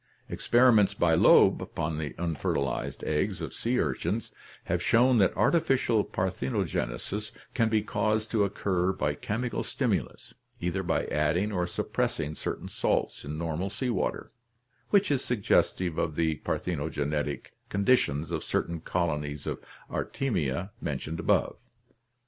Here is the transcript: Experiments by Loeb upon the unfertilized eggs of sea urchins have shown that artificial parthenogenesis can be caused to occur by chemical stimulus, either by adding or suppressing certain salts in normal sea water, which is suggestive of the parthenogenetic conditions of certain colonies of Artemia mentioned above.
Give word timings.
Experiments 0.29 0.95
by 0.95 1.13
Loeb 1.13 1.61
upon 1.61 1.99
the 1.99 2.15
unfertilized 2.17 3.03
eggs 3.03 3.39
of 3.39 3.53
sea 3.53 3.77
urchins 3.79 4.31
have 4.63 4.81
shown 4.81 5.19
that 5.19 5.37
artificial 5.37 6.03
parthenogenesis 6.03 7.31
can 7.53 7.69
be 7.69 7.83
caused 7.83 8.31
to 8.31 8.43
occur 8.43 8.91
by 8.93 9.13
chemical 9.13 9.61
stimulus, 9.61 10.33
either 10.59 10.81
by 10.81 11.05
adding 11.05 11.51
or 11.51 11.67
suppressing 11.67 12.33
certain 12.33 12.67
salts 12.67 13.23
in 13.23 13.37
normal 13.37 13.69
sea 13.69 13.91
water, 13.91 14.31
which 14.89 15.11
is 15.11 15.23
suggestive 15.23 15.99
of 15.99 16.15
the 16.15 16.37
parthenogenetic 16.37 17.51
conditions 17.69 18.31
of 18.31 18.43
certain 18.43 18.79
colonies 18.79 19.45
of 19.45 19.63
Artemia 19.87 20.71
mentioned 20.81 21.19
above. 21.19 21.57